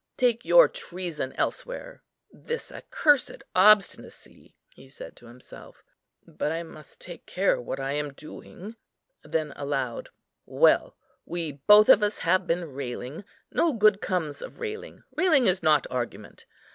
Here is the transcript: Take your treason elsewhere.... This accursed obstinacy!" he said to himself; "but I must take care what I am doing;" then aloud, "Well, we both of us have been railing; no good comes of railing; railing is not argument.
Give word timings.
Take 0.17 0.45
your 0.45 0.67
treason 0.67 1.31
elsewhere.... 1.33 2.01
This 2.31 2.71
accursed 2.71 3.43
obstinacy!" 3.55 4.55
he 4.73 4.89
said 4.89 5.15
to 5.17 5.27
himself; 5.27 5.83
"but 6.25 6.51
I 6.51 6.63
must 6.63 6.99
take 6.99 7.27
care 7.27 7.61
what 7.61 7.79
I 7.79 7.91
am 7.91 8.13
doing;" 8.13 8.77
then 9.21 9.53
aloud, 9.55 10.09
"Well, 10.47 10.97
we 11.27 11.51
both 11.51 11.87
of 11.87 12.01
us 12.01 12.17
have 12.17 12.47
been 12.47 12.73
railing; 12.73 13.23
no 13.51 13.73
good 13.73 14.01
comes 14.01 14.41
of 14.41 14.59
railing; 14.59 15.03
railing 15.15 15.45
is 15.45 15.61
not 15.61 15.85
argument. 15.91 16.47